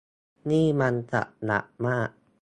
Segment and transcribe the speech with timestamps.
[0.49, 2.09] นี่มันจัดหนักมาก